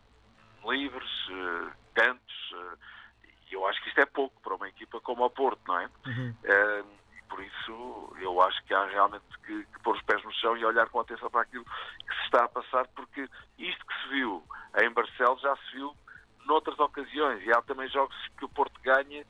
livres, 0.69 1.27
uh, 1.29 1.71
cantos, 1.93 2.51
uh, 2.51 2.77
e 3.49 3.53
eu 3.53 3.65
acho 3.67 3.81
que 3.81 3.89
isto 3.89 3.99
é 3.99 4.05
pouco 4.05 4.39
para 4.41 4.55
uma 4.55 4.67
equipa 4.67 4.99
como 5.01 5.23
a 5.23 5.29
Porto, 5.29 5.61
não 5.67 5.79
é? 5.79 5.89
Uhum. 6.05 6.35
Uh, 6.43 6.87
e 7.17 7.21
por 7.29 7.43
isso 7.43 8.15
eu 8.19 8.41
acho 8.41 8.63
que 8.65 8.73
há 8.73 8.85
realmente 8.85 9.25
que, 9.45 9.65
que, 9.65 9.79
pôr 9.83 9.95
os 9.95 10.01
pés 10.03 10.23
no 10.23 10.33
chão 10.33 10.57
e 10.57 10.65
olhar 10.65 10.89
com 10.89 10.99
atenção 10.99 11.29
para 11.29 11.41
aquilo 11.41 11.65
que 11.65 12.15
se 12.15 12.25
está 12.25 12.45
a 12.45 12.49
passar, 12.49 12.87
porque 12.89 13.29
isto 13.57 13.85
que 13.85 14.01
se 14.01 14.09
viu 14.09 14.43
em 14.81 14.89
Barcelos 14.91 15.41
já 15.41 15.55
se 15.55 15.71
viu 15.73 15.95
noutras 16.45 16.77
ocasiões, 16.79 17.43
e 17.43 17.51
há 17.51 17.61
também 17.61 17.89
jogos 17.89 18.15
que 18.37 18.45
o 18.45 18.49
Porto 18.49 18.79
ganha 18.81 19.25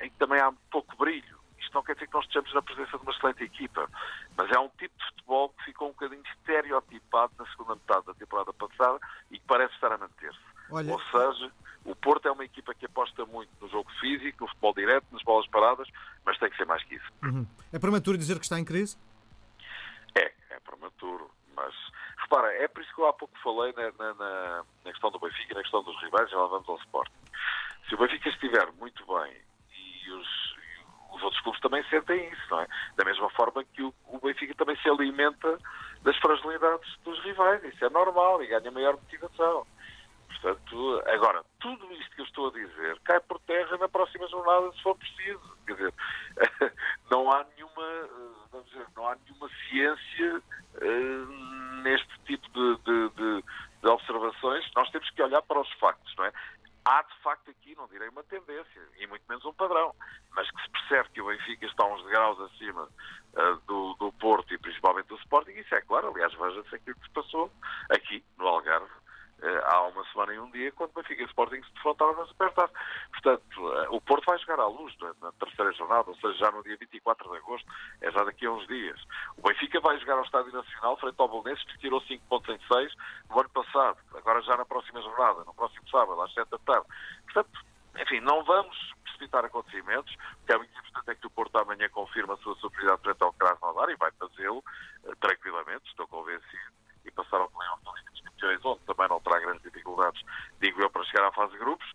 em 0.00 0.10
que 0.10 0.16
também 0.16 0.40
há 0.40 0.52
pouco 0.70 0.96
brilho. 0.96 1.36
Isto 1.58 1.74
não 1.74 1.82
quer 1.82 1.94
dizer 1.94 2.06
que 2.06 2.14
nós 2.14 2.24
estejamos 2.24 2.54
na 2.54 2.62
presença 2.62 2.96
de 2.96 3.02
uma 3.02 3.12
excelente 3.12 3.44
equipa, 3.44 3.88
mas 4.36 4.50
é 4.50 4.58
um 4.58 4.68
tipo 4.70 4.96
de 4.98 5.04
futebol 5.06 5.48
que 5.50 5.64
ficou 5.64 5.88
um 5.88 5.92
bocadinho 5.92 6.22
estereotipado 6.22 7.32
na 7.38 7.46
segunda 7.46 7.74
metade 7.74 8.06
da 8.06 8.14
temporada 8.14 8.52
passada 8.52 9.00
e 9.30 9.38
que 9.38 9.46
parece 9.46 9.74
estar 9.74 9.92
a 9.92 9.98
manter-se. 9.98 10.55
Olha... 10.70 10.92
Ou 10.92 11.00
seja, 11.00 11.50
o 11.84 11.94
Porto 11.94 12.26
é 12.26 12.32
uma 12.32 12.44
equipa 12.44 12.74
que 12.74 12.86
aposta 12.86 13.24
muito 13.26 13.50
no 13.60 13.68
jogo 13.68 13.90
físico, 14.00 14.44
no 14.44 14.48
futebol 14.48 14.74
direto, 14.74 15.06
nas 15.12 15.22
bolas 15.22 15.46
paradas, 15.48 15.88
mas 16.24 16.38
tem 16.38 16.50
que 16.50 16.56
ser 16.56 16.66
mais 16.66 16.82
que 16.82 16.96
isso. 16.96 17.06
Uhum. 17.22 17.46
É 17.72 17.78
prematuro 17.78 18.18
dizer 18.18 18.38
que 18.38 18.44
está 18.44 18.58
em 18.58 18.64
crise? 18.64 18.98
É, 20.14 20.32
é 20.50 20.60
prematuro. 20.60 21.30
Mas 21.54 21.72
repara, 22.18 22.52
é 22.54 22.66
por 22.68 22.82
isso 22.82 22.94
que 22.94 23.00
eu 23.00 23.06
há 23.06 23.12
pouco 23.12 23.38
falei 23.38 23.72
na, 23.72 23.92
na, 23.92 24.14
na, 24.14 24.64
na 24.84 24.90
questão 24.90 25.10
do 25.10 25.20
Benfica 25.20 25.52
e 25.52 25.54
na 25.54 25.62
questão 25.62 25.82
dos 25.82 26.00
rivais, 26.02 26.28
já 26.30 26.36
lá 26.36 26.46
vamos 26.48 26.68
ao 26.68 26.76
Sport. 26.78 27.10
Se 27.88 27.94
o 27.94 27.98
Benfica 27.98 28.28
estiver 28.28 28.70
muito 28.72 29.06
bem 29.06 29.36
e 29.70 30.10
os, 30.10 30.28
os 31.14 31.22
outros 31.22 31.40
clubes 31.42 31.60
também 31.60 31.84
sentem 31.88 32.28
isso, 32.30 32.42
não 32.50 32.60
é? 32.60 32.66
Da 32.96 33.04
mesma 33.04 33.30
forma 33.30 33.64
que 33.64 33.82
o, 33.82 33.94
o 34.06 34.18
Benfica 34.18 34.54
também 34.54 34.76
se 34.82 34.88
alimenta 34.88 35.56
das 36.02 36.16
fragilidades 36.18 36.96
dos 37.04 37.18
rivais, 37.22 37.62
isso 37.64 37.84
é 37.84 37.90
normal 37.90 38.42
e 38.42 38.48
ganha 38.48 38.70
maior 38.70 38.94
motivação. 38.94 39.66
Portanto, 40.46 41.02
agora, 41.08 41.44
tudo 41.58 41.92
isto 41.92 42.14
que 42.14 42.20
eu 42.20 42.24
estou 42.24 42.48
a 42.48 42.52
dizer 42.52 43.00
cai 43.00 43.18
por 43.18 43.40
terra 43.40 43.76
na 43.78 43.88
próxima 43.88 44.28
jornada, 44.28 44.70
se 44.74 44.82
for 44.82 44.96
preciso. 44.96 45.56
Defrontaram 71.76 72.16
na 72.16 72.26
Supertaça. 72.26 72.72
Portanto, 73.12 73.72
eh, 73.72 73.88
o 73.90 74.00
Porto 74.00 74.26
vai 74.26 74.38
jogar 74.38 74.60
à 74.60 74.66
luz 74.66 74.94
na 75.20 75.32
terceira 75.32 75.72
jornada, 75.72 76.10
ou 76.10 76.16
seja, 76.16 76.34
já 76.34 76.50
no 76.50 76.62
dia 76.62 76.76
24 76.76 77.30
de 77.30 77.36
agosto, 77.36 77.66
é 78.00 78.10
já 78.10 78.24
daqui 78.24 78.46
a 78.46 78.50
uns 78.50 78.66
dias. 78.66 79.00
O 79.36 79.42
Benfica 79.42 79.80
vai 79.80 79.98
jogar 79.98 80.14
ao 80.14 80.24
Estádio 80.24 80.52
Nacional, 80.52 80.96
frente 80.96 81.16
ao 81.18 81.28
Bolonenses, 81.28 81.64
que 81.64 81.78
tirou 81.78 82.00
5 82.00 82.24
pontos 82.26 82.54
em 82.54 82.58
6 82.66 82.92
no 83.30 83.40
ano 83.40 83.50
passado, 83.50 83.98
agora 84.14 84.42
já 84.42 84.56
na 84.56 84.64
próxima 84.64 85.00
jornada, 85.00 85.44
no 85.44 85.54
próximo 85.54 85.88
sábado, 85.88 86.20
às 86.22 86.32
7 86.34 86.50
da 86.50 86.58
tarde. 86.58 86.86
Portanto, 87.24 87.60
enfim, 87.98 88.20
não 88.20 88.44
vamos 88.44 88.76
precipitar 89.04 89.44
acontecimentos, 89.44 90.14
porque 90.38 90.52
é 90.52 90.58
muito 90.58 90.78
importante 90.78 91.10
é 91.10 91.14
que 91.14 91.26
o 91.26 91.30
Porto 91.30 91.56
amanhã 91.56 91.88
confirme 91.88 92.32
a 92.32 92.36
sua 92.38 92.54
superioridade 92.56 93.02
frente 93.02 93.22
ao 93.22 93.32
Krasnodar 93.32 93.88
e 93.88 93.96
vai 93.96 94.10
fazê-lo 94.12 94.58
uh, 94.58 95.16
tranquilamente, 95.16 95.88
estou 95.88 96.06
convencido, 96.06 96.72
e 97.06 97.10
passar 97.10 97.40
ao 97.40 97.50
play-off 97.50 97.84
da 97.84 97.92
Liga 97.92 98.10
dos 98.10 98.20
campeões, 98.20 98.64
onde 98.64 98.80
também 98.80 99.08
não 99.08 99.20
terá 99.20 99.40
grandes 99.40 99.62
dificuldades, 99.62 100.22
digo 100.60 100.82
eu, 100.82 100.90
para 100.90 101.04
chegar 101.04 101.28
à 101.28 101.32
fase 101.32 101.52
de 101.52 101.58
grupos. 101.58 101.86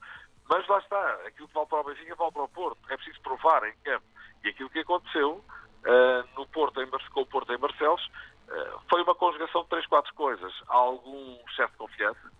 Mas 0.50 0.68
lá 0.68 0.80
está, 0.80 1.13
aquilo 1.25 1.48
que 1.48 1.53
vale 1.53 1.68
para 1.68 1.80
o 1.80 1.84
Benfica 1.86 2.15
vale 2.15 2.32
para 2.32 2.44
o 2.44 2.50
Porto. 2.50 2.80
É 2.89 2.98
preciso 2.98 3.22
provar 3.22 3.63
em 3.63 3.75
campo. 3.84 4.06
E 4.44 4.50
aquilo 4.50 4.70
que 4.70 4.80
aconteceu 4.80 5.34
uh, 5.34 6.39
no 6.39 6.46
Porto, 6.48 6.82
em, 6.82 6.89
com 6.89 7.22
o 7.22 7.25
Porto 7.25 7.53
em 7.53 7.58
Barcelos, 7.58 8.06
uh, 8.50 8.82
foi 8.89 9.01
uma 9.03 9.15
conjugação 9.15 9.63
de 9.63 9.70
três, 9.70 9.86
quatro 9.88 10.13
coisas. 10.13 10.53
Há 10.68 10.75
algum 10.75 11.38
excesso 11.48 11.72
de 11.72 11.77
confiança, 11.77 12.32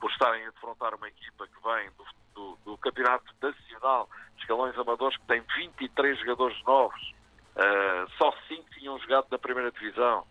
por 0.00 0.10
estarem 0.10 0.46
a 0.46 0.50
defrontar 0.50 0.94
uma 0.94 1.08
equipa 1.08 1.46
que 1.46 1.62
vem 1.62 1.90
do, 1.90 2.04
do, 2.34 2.58
do 2.64 2.78
Campeonato 2.78 3.34
Nacional, 3.42 4.08
escalões 4.38 4.78
amadores, 4.78 5.16
que 5.18 5.26
tem 5.26 5.42
23 5.56 6.18
jogadores 6.20 6.62
novos, 6.64 7.14
uh, 7.56 8.10
só 8.16 8.32
5 8.48 8.70
tinham 8.70 8.98
jogado 9.00 9.26
na 9.30 9.38
primeira 9.38 9.70
divisão, 9.72 10.24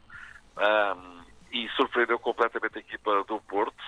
um, 0.58 1.27
e 1.52 1.70
surpreendeu 1.70 2.20
completamente 2.20 2.78
a 2.78 2.82
equipa 2.82 3.24
do 3.24 3.40
Porto, 3.42 3.84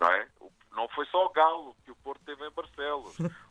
não 0.00 0.08
é? 0.08 0.26
Não 0.74 0.88
foi 0.88 1.04
só 1.06 1.26
o 1.26 1.30
Galo 1.30 1.76
que 1.84 1.90
o 1.90 1.96
Porto 1.96 2.20
teve 2.24 2.46
em 2.46 2.50
Barcelos. 2.50 3.16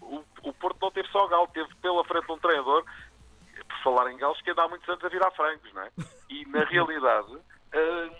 O, 0.00 0.16
o, 0.16 0.24
o 0.44 0.52
Porto 0.54 0.78
não 0.80 0.90
teve 0.90 1.08
só 1.08 1.26
o 1.26 1.28
Galo, 1.28 1.48
teve 1.48 1.68
pela 1.82 2.02
frente 2.04 2.30
um 2.30 2.38
treinador, 2.38 2.84
por 3.68 3.78
falar 3.82 4.10
em 4.10 4.16
Galos, 4.16 4.40
que 4.40 4.50
anda 4.50 4.62
há 4.62 4.68
muitos 4.68 4.88
anos 4.88 5.04
a 5.04 5.08
virar 5.08 5.30
frangos, 5.32 5.72
não 5.74 5.82
é? 5.82 5.90
E 6.30 6.46
na 6.46 6.64
realidade, 6.64 7.32
uh, 7.34 8.16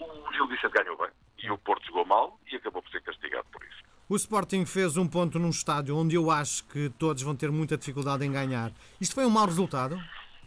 o 0.00 0.32
Gil 0.32 0.48
Vicente 0.48 0.72
ganhou 0.72 0.98
bem 0.98 1.08
e 1.38 1.50
o 1.50 1.58
Porto 1.58 1.86
jogou 1.86 2.04
mal 2.04 2.38
e 2.50 2.56
acabou 2.56 2.82
por 2.82 2.90
ser 2.90 3.02
castigado 3.02 3.46
por 3.52 3.62
isso. 3.62 3.84
O 4.08 4.16
Sporting 4.16 4.66
fez 4.66 4.96
um 4.96 5.08
ponto 5.08 5.38
num 5.38 5.50
estádio 5.50 5.96
onde 5.96 6.14
eu 6.14 6.30
acho 6.30 6.64
que 6.68 6.90
todos 6.90 7.22
vão 7.22 7.34
ter 7.34 7.50
muita 7.50 7.76
dificuldade 7.76 8.24
em 8.24 8.30
ganhar. 8.30 8.70
Isto 9.00 9.14
foi 9.14 9.24
um 9.24 9.30
mau 9.30 9.46
resultado? 9.46 9.98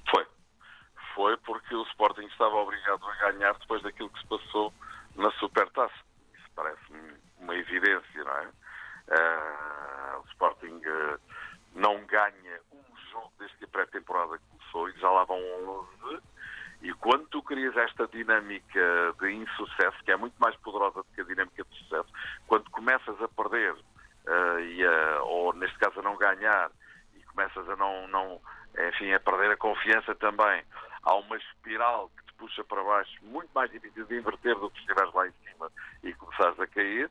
Foi. 0.10 0.25
Foi 1.15 1.38
porque 1.38 1.74
o 1.74 1.82
Sporting 1.84 2.25
estava 2.25 2.56
obrigado 2.56 3.03
a 3.03 3.32
ganhar 3.32 3.53
depois 3.58 3.82
daquilo 3.82 4.10
que 4.12 4.20
se 4.20 4.27
passou 4.27 4.72
na 5.15 5.32
Supertaça. 5.32 5.96
Isso 6.38 6.48
parece-me 6.55 7.13
uma 7.39 7.55
evidência, 7.69 8.24
não 8.24 8.38
é? 8.38 8.47
Uh, 9.09 10.19
o 10.19 10.25
Sporting 10.31 10.81
uh, 10.86 11.19
não 11.75 12.05
ganha 12.05 12.59
um 12.71 12.83
jogo 13.12 13.31
desde 13.39 13.57
que 13.57 13.65
a 13.65 13.67
pré-temporada 13.67 14.39
começou 14.50 14.89
e 14.89 15.00
já 15.00 15.09
lá 15.09 15.24
vão 15.24 15.39
11 15.39 16.21
e 16.81 16.93
quando 16.93 17.27
tu 17.27 17.41
crias 17.41 17.75
esta 17.75 18.07
dinâmica 18.07 19.13
de 19.19 19.31
insucesso, 19.31 19.97
que 20.03 20.12
é 20.12 20.15
muito 20.15 20.36
mais 20.39 20.55
poderosa 20.57 21.01
do 21.01 21.07
que 21.15 21.21
a 21.21 21.24
dinâmica 21.24 21.63
de 21.63 21.77
sucesso, 21.79 22.07
quando 22.45 22.69
começas 22.69 23.19
a 23.21 23.27
perder, 23.27 23.74
uh, 23.74 24.59
e 24.59 24.86
a, 24.86 25.24
ou 25.24 25.53
neste 25.53 25.77
caso 25.79 26.00
a 26.00 26.03
não 26.03 26.15
ganhar, 26.15 26.71
e 27.15 27.24
começas 27.24 27.67
a 27.69 27.75
não, 27.75 28.07
não, 28.09 28.39
enfim, 28.89 29.12
a 29.12 29.19
perder 29.19 29.51
a 29.51 29.57
confiança 29.57 30.13
também, 30.15 30.63
há 31.01 31.15
uma 31.15 31.38
espiral 31.38 32.12
que 32.15 32.25
te 32.25 32.33
puxa 32.33 32.63
para 32.63 32.83
baixo, 32.83 33.17
muito 33.24 33.50
mais 33.55 33.71
difícil 33.71 34.05
de 34.05 34.17
inverter 34.17 34.55
do 34.55 34.69
que 34.69 34.79
estiveres 34.79 35.13
lá 35.13 35.27
em 35.27 35.33
cima 35.43 35.71
e 36.03 36.13
começares 36.13 36.59
a 36.59 36.67
cair, 36.67 37.09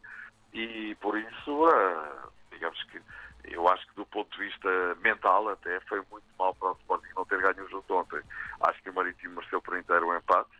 e 0.56 0.94
por 0.96 1.18
isso, 1.18 1.66
uh, 1.66 2.32
digamos 2.50 2.82
que 2.84 2.98
eu 3.44 3.68
acho 3.68 3.86
que 3.88 3.94
do 3.94 4.06
ponto 4.06 4.30
de 4.36 4.44
vista 4.44 4.68
mental 5.02 5.50
até 5.50 5.78
foi 5.80 6.02
muito 6.10 6.25
mal 6.38 6.54
para 6.54 6.70
o 6.70 6.76
Sporting 6.80 7.08
não 7.14 7.26
ter 7.26 7.40
ganho 7.42 7.64
o 7.64 7.68
jogo 7.68 7.84
de 7.86 7.92
ontem. 7.92 8.28
Acho 8.62 8.82
que 8.82 8.88
o 8.88 8.94
Marítimo 8.94 9.34
mereceu 9.34 9.60
por 9.60 9.76
inteiro 9.76 10.08
o 10.08 10.16
empate. 10.16 10.50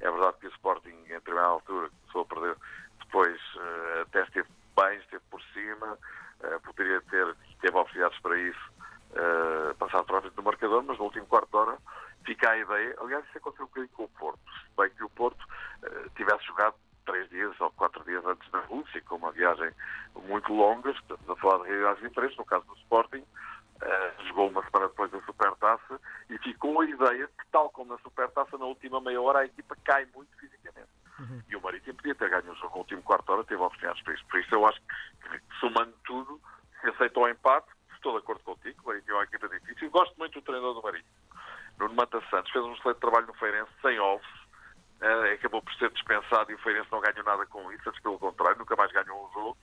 É 0.00 0.10
verdade 0.10 0.38
que 0.40 0.46
o 0.46 0.50
Sporting, 0.50 1.04
em 1.08 1.20
primeira 1.20 1.48
altura, 1.48 1.90
começou 1.90 2.22
a 2.22 2.24
perder, 2.24 2.56
depois 2.98 3.40
uh, 3.56 4.02
até 4.02 4.22
esteve 4.22 4.48
bem, 4.74 4.98
esteve 4.98 5.22
por 5.30 5.42
cima, 5.52 5.98
uh, 6.40 6.60
poderia 6.62 7.00
ter, 7.02 7.36
teve 7.60 7.76
oportunidades 7.76 8.18
para 8.20 8.38
isso, 8.38 8.72
uh, 9.10 9.74
passar 9.74 10.02
para 10.04 10.30
do 10.30 10.42
marcador, 10.42 10.82
mas 10.82 10.96
no 10.96 11.04
último 11.04 11.26
quarto 11.26 11.50
de 11.50 11.56
hora 11.56 11.78
fica 12.24 12.50
a 12.50 12.58
ideia, 12.58 12.96
aliás, 13.00 13.24
isso 13.26 13.38
aconteceu 13.38 13.66
um 13.66 13.68
bocadinho 13.68 13.92
com 13.92 14.04
o 14.04 14.08
Porto, 14.08 14.40
se 14.40 14.76
bem 14.76 14.90
que 14.90 15.04
o 15.04 15.10
Porto 15.10 15.46
tivesse 16.16 16.44
jogado 16.46 16.74
três 17.04 17.28
dias 17.30 17.58
ou 17.60 17.70
quatro 17.72 18.04
dias 18.04 18.24
antes 18.26 18.50
da 18.50 18.60
Rússia, 18.60 19.02
com 19.02 19.16
uma 19.16 19.32
viagem 19.32 19.70
muito 20.28 20.52
longa, 20.52 20.90
estamos 20.90 21.28
a 21.28 21.36
falar 21.36 21.64
de 21.64 21.70
realidades 21.70 22.02
diferentes, 22.02 22.36
no 22.36 22.44
caso 22.44 22.64
do 22.66 22.74
Sporting, 22.76 23.18
uh, 23.20 24.26
jogou 24.28 24.48
uma 24.48 24.62
semana 24.64 24.88
depois 24.88 25.10
da 25.10 25.20
Supertaça 25.22 26.00
e 26.30 26.38
ficou 26.38 26.80
a 26.80 26.86
ideia 26.86 27.26
que, 27.26 27.46
tal 27.50 27.70
como 27.70 27.92
na 27.92 27.98
Supertaça, 28.00 28.58
na 28.58 28.66
última 28.66 29.00
meia 29.00 29.20
hora 29.20 29.40
a 29.40 29.44
equipa 29.46 29.76
cai 29.84 30.06
muito 30.14 30.36
fisicamente. 30.38 30.90
Uhum. 31.18 31.42
E 31.48 31.56
o 31.56 31.60
Marítimo 31.60 31.96
podia 31.96 32.14
ter 32.14 32.30
ganho 32.30 32.52
o 32.52 32.56
jogo 32.56 32.74
no 32.74 32.78
último 32.80 33.02
quarto 33.02 33.30
hora, 33.30 33.44
teve 33.44 33.60
oportunidades 33.60 34.02
para 34.02 34.14
isso. 34.14 34.26
Por 34.26 34.40
isso 34.40 34.54
eu 34.54 34.66
acho 34.66 34.80
que, 34.80 35.58
somando 35.60 35.92
tudo, 36.04 36.40
se 36.80 36.88
aceitou 36.88 37.24
o 37.24 37.28
empate, 37.28 37.68
estou 37.94 38.12
de 38.12 38.18
acordo 38.18 38.42
contigo, 38.42 38.82
o 38.82 38.86
Marítimo 38.88 39.12
é 39.12 39.14
uma 39.18 39.24
equipa 39.24 39.48
difícil. 39.48 39.90
Gosto 39.90 40.16
muito 40.18 40.40
do 40.40 40.42
treinador 40.42 40.74
do 40.74 40.82
Marítimo. 40.82 41.22
Nuno 41.78 41.94
Mata 41.94 42.22
Santos 42.30 42.50
fez 42.52 42.64
um 42.64 42.72
excelente 42.72 42.98
trabalho 42.98 43.26
no 43.26 43.34
Feirense, 43.34 43.70
sem 43.80 43.98
ovos, 43.98 44.26
acabou 45.34 45.60
por 45.62 45.74
ser 45.74 45.90
dispensado 45.90 46.50
e 46.50 46.54
o 46.54 46.58
Feirense 46.58 46.90
não 46.92 47.00
ganhou 47.00 47.24
nada 47.24 47.44
com 47.46 47.72
isso, 47.72 47.88
antes 47.88 48.00
pelo 48.02 48.18
contrário, 48.18 48.58
nunca 48.58 48.76
mais 48.76 48.92
ganhou 48.92 49.26
um 49.26 49.32
jogo. 49.32 49.58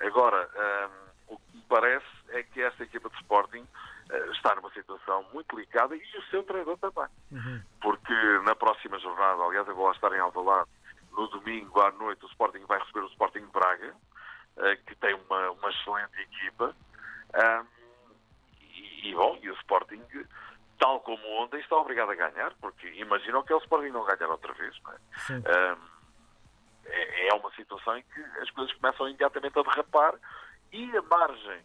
Agora, 0.00 0.48
um, 0.54 0.60
ehm, 0.60 1.08
o 1.28 1.38
que 1.38 1.56
me 1.56 1.62
parece 1.68 2.06
é 2.30 2.42
que 2.42 2.62
esta 2.62 2.84
equipa 2.84 3.10
de 3.10 3.16
Sporting 3.16 3.66
uh, 4.10 4.32
está 4.32 4.54
numa 4.54 4.70
situação 4.70 5.24
muito 5.32 5.54
delicada 5.54 5.94
e 5.94 6.00
o 6.00 6.22
seu 6.30 6.42
treinador 6.42 6.78
também. 6.78 7.08
Uhum. 7.30 7.62
Porque 7.82 8.14
na 8.44 8.54
próxima 8.54 8.98
jornada, 8.98 9.42
aliás, 9.42 9.68
eu 9.68 9.74
vou 9.74 9.86
lá 9.86 9.92
estar 9.92 10.12
em 10.12 10.20
Alvalade, 10.20 10.70
no 11.12 11.26
domingo 11.28 11.80
à 11.80 11.90
noite 11.92 12.24
o 12.24 12.28
Sporting 12.28 12.64
vai 12.66 12.78
receber 12.78 13.00
o 13.00 13.08
Sporting 13.08 13.46
Braga, 13.52 13.94
uh, 14.56 14.84
que 14.86 14.94
tem 14.96 15.14
uma, 15.14 15.50
uma 15.50 15.70
excelente 15.70 16.20
equipa. 16.20 16.74
Um, 17.34 17.40
ehm, 17.40 17.66
e, 18.60 19.10
e, 19.10 19.14
bom, 19.14 19.38
e 19.42 19.50
o 19.50 19.54
Sporting 19.54 20.02
tal 20.78 21.00
como 21.00 21.26
ontem, 21.42 21.60
está 21.60 21.76
obrigado 21.76 22.10
a 22.10 22.14
ganhar, 22.14 22.54
porque 22.60 22.88
imaginam 22.88 23.42
que 23.42 23.52
o 23.52 23.58
Sporting 23.58 23.90
não 23.90 24.04
ganhar 24.04 24.30
outra 24.30 24.52
vez. 24.54 24.74
É? 25.30 25.34
Um, 25.34 25.78
é, 26.86 27.28
é 27.28 27.34
uma 27.34 27.50
situação 27.52 27.96
em 27.96 28.02
que 28.02 28.20
as 28.40 28.50
coisas 28.50 28.74
começam 28.76 29.08
imediatamente 29.08 29.58
a 29.58 29.62
derrapar 29.62 30.14
e 30.72 30.96
a 30.96 31.02
margem 31.02 31.60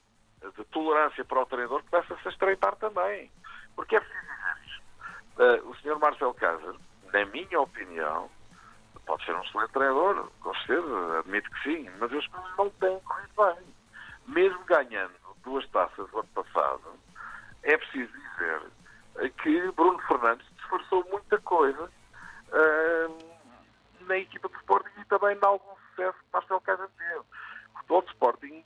de 0.58 0.64
tolerância 0.66 1.24
para 1.24 1.42
o 1.42 1.46
treinador 1.46 1.84
começa-se 1.90 2.28
a 2.28 2.32
estreitar 2.32 2.76
também. 2.76 3.32
Porque 3.76 3.96
é 3.96 4.00
preciso 4.00 4.22
dizer 4.22 4.58
isto. 4.66 4.84
Uh, 5.38 5.70
o 5.70 5.76
Sr. 5.78 6.00
Marcelo 6.00 6.34
Casas, 6.34 6.76
na 7.12 7.26
minha 7.26 7.60
opinião, 7.60 8.30
pode 9.06 9.26
ser 9.26 9.36
um 9.36 9.42
excelente 9.42 9.72
treinador, 9.72 10.30
com 10.42 10.54
certeza, 10.56 11.20
admito 11.20 11.50
que 11.52 11.64
sim, 11.64 11.90
mas 12.00 12.14
as 12.14 12.28
coisas 12.28 12.58
não 12.58 12.70
têm 12.72 13.00
corrido 13.00 13.34
bem. 13.38 13.76
Mesmo 14.28 14.64
ganhando 14.66 15.14
duas 15.44 15.68
taças 15.70 16.10
no 16.12 16.20
ano 16.20 16.30
passado, 16.30 17.00
é 17.64 17.78
preciso 17.78 18.12
dizer 18.12 18.62
que 19.42 19.72
Bruno 19.72 20.00
Fernandes 20.08 20.46
disfarçou 20.56 21.06
muita 21.10 21.38
coisa 21.40 21.84
uh, 21.84 23.18
na 24.08 24.18
equipa 24.18 24.50
de 24.50 24.56
Sporting 24.56 25.00
e 25.00 25.06
também 25.06 25.38
em 25.38 25.46
algum 25.46 25.76
sucesso 25.90 26.18
que 26.18 26.34
Marcelo 26.34 26.62
Casa 26.62 26.90
teve. 26.98 27.20
O 27.20 27.78
futebol 27.78 28.04
Sporting 28.10 28.66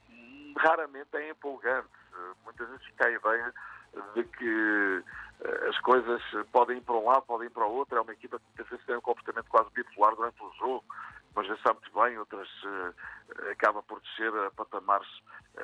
raramente 0.57 1.15
é 1.15 1.29
empolgante. 1.29 1.87
Uh, 2.13 2.35
muitas 2.45 2.67
vezes 2.67 2.85
fica 2.85 3.07
a 3.07 3.11
ideia 3.11 3.53
de 4.15 4.23
que 4.23 5.03
uh, 5.41 5.69
as 5.69 5.77
coisas 5.79 6.21
podem 6.51 6.77
ir 6.77 6.81
para 6.81 6.95
um 6.95 7.05
lado, 7.05 7.23
podem 7.23 7.47
ir 7.47 7.51
para 7.51 7.65
o 7.65 7.73
outro. 7.73 7.97
É 7.97 8.01
uma 8.01 8.13
equipa 8.13 8.39
que 8.55 8.61
às 8.61 8.69
vezes 8.69 8.85
tem 8.85 8.95
um 8.95 9.01
comportamento 9.01 9.49
quase 9.49 9.69
bipolar 9.71 10.15
durante 10.15 10.41
o 10.41 10.51
jogo, 10.57 10.83
mas 11.37 11.45
já 11.45 11.57
sabe 11.57 11.79
muito 11.81 12.01
bem, 12.01 12.17
outras 12.17 12.49
uh, 12.63 13.51
acaba 13.51 13.83
por 13.83 14.01
descer 14.01 14.35
a 14.35 14.49
patamares 14.51 15.07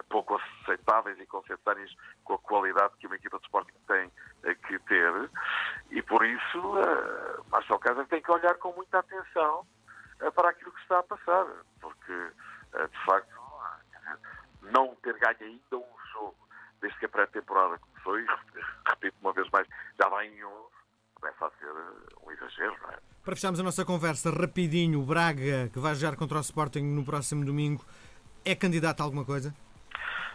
pouco 0.09 0.39
aceitáveis 0.63 1.19
e 1.19 1.25
conceptâneos 1.25 1.95
com 2.23 2.35
a 2.35 2.39
qualidade 2.39 2.93
que 2.99 3.07
uma 3.07 3.15
equipa 3.15 3.39
de 3.39 3.45
Sporting 3.45 3.73
tem 3.87 4.11
que 4.67 4.79
ter. 4.79 5.29
E 5.89 6.01
por 6.03 6.23
isso, 6.25 6.59
uh, 6.59 7.43
Marcelo 7.49 7.79
Casa 7.79 8.05
tem 8.05 8.21
que 8.21 8.31
olhar 8.31 8.55
com 8.55 8.71
muita 8.73 8.99
atenção 8.99 9.65
uh, 10.21 10.31
para 10.31 10.49
aquilo 10.49 10.71
que 10.71 10.81
está 10.81 10.99
a 10.99 11.03
passar, 11.03 11.45
porque, 11.81 12.11
uh, 12.11 12.87
de 12.87 13.05
facto, 13.05 13.33
não 14.61 14.95
ter 14.97 15.17
ganho 15.17 15.37
ainda 15.41 15.77
um 15.77 15.97
jogo 16.11 16.37
desde 16.81 16.99
que 16.99 17.05
a 17.05 17.09
pré-temporada 17.09 17.79
começou, 17.79 18.19
e 18.19 18.25
repito 18.87 19.17
uma 19.21 19.33
vez 19.33 19.49
mais, 19.49 19.67
já 19.99 20.07
vai 20.09 20.27
em 20.27 20.43
11, 20.43 20.73
começa 21.15 21.45
a 21.47 21.51
ser 21.51 21.71
um 22.21 22.31
exagero, 22.31 22.77
não 22.81 22.91
é? 22.91 23.12
Para 23.23 23.35
fecharmos 23.35 23.59
a 23.61 23.63
nossa 23.63 23.85
conversa 23.85 24.29
rapidinho, 24.29 24.99
o 24.99 25.05
Braga, 25.05 25.69
que 25.71 25.79
vai 25.79 25.95
jogar 25.95 26.17
contra 26.17 26.39
o 26.39 26.41
Sporting 26.41 26.83
no 26.83 27.05
próximo 27.05 27.45
domingo, 27.45 27.85
é 28.43 28.53
candidato 28.53 28.99
a 28.99 29.03
alguma 29.05 29.23
coisa? 29.23 29.55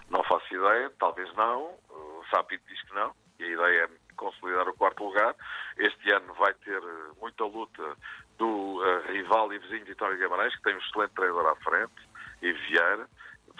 Não 0.09 0.25
faço 0.25 0.55
ideia, 0.55 0.91
talvez 0.99 1.31
não. 1.37 1.75
O 1.91 2.25
Sapito 2.31 2.65
diz 2.67 2.81
que 2.83 2.95
não 2.95 3.13
e 3.39 3.45
a 3.45 3.47
ideia 3.47 3.85
é 3.85 3.89
consolidar 4.17 4.67
o 4.69 4.75
quarto 4.75 5.05
lugar. 5.05 5.35
Este 5.77 6.11
ano 6.13 6.33
vai 6.33 6.55
ter 6.55 6.83
eh, 6.83 7.13
muita 7.21 7.45
luta 7.45 7.95
do 8.39 8.81
uh, 8.81 9.13
rival 9.13 9.53
e 9.53 9.59
vizinho 9.59 9.85
Vitória 9.85 10.17
Guimarães, 10.17 10.57
que 10.57 10.63
tem 10.63 10.75
um 10.75 10.79
excelente 10.79 11.13
treinador 11.13 11.47
à 11.47 11.57
frente, 11.57 12.09
e 12.41 12.53
Vieira. 12.53 13.07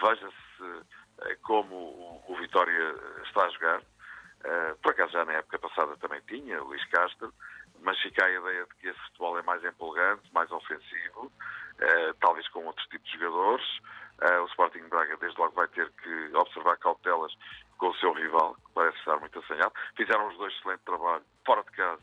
Veja-se 0.01 0.63
uh, 0.63 0.85
como 1.43 1.75
o, 1.75 2.23
o, 2.27 2.35
Vitória 2.37 2.95
está 3.25 3.45
a 3.45 3.49
jogar. 3.49 3.79
Uh, 3.79 4.75
por 4.81 4.91
acaso 4.91 5.11
já 5.11 5.23
na 5.23 5.33
época 5.33 5.59
passada 5.59 5.95
também 5.97 6.21
tinha, 6.27 6.61
Luís 6.61 6.83
Castro, 6.85 7.31
mas 7.81 7.99
fica 8.01 8.25
a 8.25 8.29
ideia 8.29 8.65
de 8.65 8.75
que 8.75 8.87
esse 8.89 8.99
futebol 9.07 9.37
é 9.39 9.41
mais 9.43 9.63
empolgante, 9.63 10.31
mais 10.33 10.51
ofensivo, 10.51 11.31
talvez 12.19 12.47
com 12.49 12.65
outros 12.65 12.85
tipos 12.87 13.09
de 13.11 13.19
jogadores. 13.19 13.65
o 14.41 14.45
Sporting 14.47 14.87
Braga 14.89 15.15
desde 15.17 15.39
logo 15.39 15.55
vai 15.55 15.67
ter 15.69 15.89
que 15.91 16.35
observar 16.35 16.77
cautelas 16.77 17.33
com 17.77 17.87
o 17.87 17.95
seu 17.95 18.11
rival, 18.13 18.55
que 18.55 18.73
parece 18.73 18.97
estar 18.99 19.17
muito 19.17 19.39
assanhado. 19.39 19.73
Fizeram 19.95 20.27
os 20.27 20.37
dois 20.37 20.53
excelente 20.53 20.81
trabalho 20.83 21.23
fora 21.45 21.63
de 21.63 21.71
casa 21.71 22.01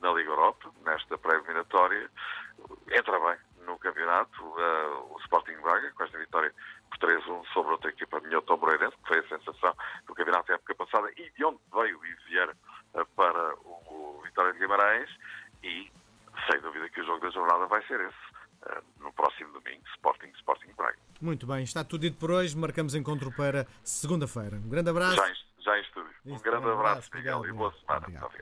na 0.00 0.12
Liga 0.12 0.30
Europa, 0.30 0.70
nesta 0.84 1.16
pré-eliminatória. 1.18 2.10
Entra 2.92 3.18
bem 3.18 3.38
no 3.66 3.78
campeonato, 3.78 4.44
uh, 4.44 5.14
o 5.14 5.18
Sporting 5.20 5.56
Braga, 5.62 5.90
com 5.92 6.04
esta 6.04 6.18
vitória 6.18 6.52
por 6.90 7.08
3-1 7.08 7.46
sobre 7.52 7.72
outra 7.72 7.90
equipa 7.90 8.20
minha, 8.20 8.38
o 8.38 8.42
Tom 8.42 8.58
Moreirense, 8.58 8.96
que 8.98 9.08
foi 9.08 9.18
a 9.20 9.28
sensação 9.28 9.74
do 10.06 10.14
campeonato 10.14 10.48
da 10.48 10.54
época 10.54 10.74
passada 10.74 11.10
e 11.16 11.30
de 11.30 11.44
onde 11.44 11.58
veio 11.72 11.96
o 11.96 12.00
Vieira 12.28 12.52
uh, 12.52 12.73
para 13.16 13.54
o 13.64 14.20
Vitória 14.24 14.52
de 14.52 14.58
Guimarães 14.58 15.10
e 15.62 15.90
sem 16.50 16.60
dúvida 16.60 16.88
que 16.88 17.00
o 17.00 17.04
jogo 17.04 17.20
da 17.20 17.30
jornada 17.30 17.66
vai 17.66 17.82
ser 17.86 18.00
esse. 18.00 18.34
Uh, 18.64 18.82
no 19.02 19.12
próximo 19.12 19.52
domingo, 19.52 19.82
Sporting, 19.94 20.28
Sporting 20.38 20.72
Braga. 20.74 20.96
Muito 21.20 21.46
bem, 21.46 21.64
está 21.64 21.84
tudo 21.84 22.00
dito 22.00 22.16
por 22.18 22.30
hoje. 22.30 22.56
Marcamos 22.56 22.94
encontro 22.94 23.30
para 23.30 23.66
segunda-feira. 23.82 24.56
Um 24.56 24.70
grande 24.70 24.88
abraço. 24.88 25.16
Já 25.16 25.30
em, 25.30 25.34
já 25.58 25.78
em 25.78 25.82
estúdio. 25.82 26.14
Um 26.24 26.38
grande 26.38 26.70
abraço, 26.70 27.10
Miguel, 27.14 27.44
e 27.44 27.52
boa 27.52 27.72
semana. 27.74 28.06
Obrigado. 28.06 28.34